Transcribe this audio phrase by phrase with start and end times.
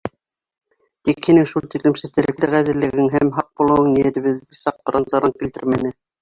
[1.09, 5.95] Тик һинең шул тиклем сетерекле ғәҙеллегең һәм һаҡ булыуың ниәтебеҙҙе саҡ пыран-заран килтермәне.